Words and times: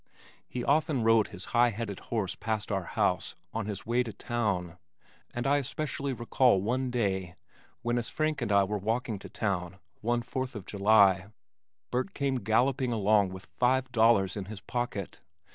He 0.47 0.63
often 0.63 1.03
rode 1.03 1.27
his 1.27 1.45
high 1.53 1.69
headed 1.69 1.99
horse 2.09 2.33
past 2.33 2.71
our 2.71 2.85
house 2.85 3.35
on 3.53 3.67
his 3.67 3.85
way 3.85 4.01
to 4.01 4.11
town, 4.11 4.79
and 5.31 5.45
I 5.45 5.57
especially 5.57 6.11
recall 6.11 6.59
one 6.59 6.89
day, 6.89 7.35
when 7.83 7.99
as 7.99 8.09
Frank 8.09 8.41
and 8.41 8.51
I 8.51 8.63
were 8.63 8.79
walking 8.79 9.19
to 9.19 9.29
town 9.29 9.77
(one 9.99 10.23
fourth 10.23 10.55
of 10.55 10.65
July) 10.65 11.27
Burt 11.91 12.15
came 12.15 12.37
galloping 12.39 12.91
along 12.91 13.29
with 13.29 13.45
five 13.45 13.91
dollars 13.91 14.35
in 14.35 14.45
his 14.45 14.59
pocket. 14.61 15.19